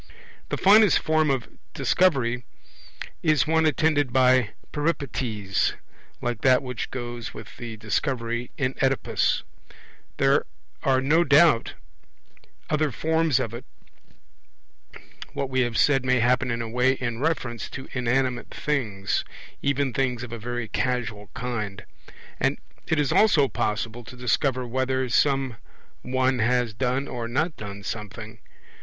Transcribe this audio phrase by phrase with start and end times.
[0.49, 2.43] The finest form of Discovery
[3.21, 5.75] is one attended by Peripeties,
[6.23, 9.43] like that which goes with the Discovery in Oedipus.
[10.17, 10.47] There
[10.81, 11.75] are no doubt
[12.67, 13.63] other forms of it;
[15.33, 19.23] what we have said may happen in a way in reference to inanimate things,
[19.61, 21.85] even things of a very casual kind;
[22.39, 22.57] and
[22.87, 25.57] it is also possible to discover whether some
[26.01, 28.39] one has done or not done something.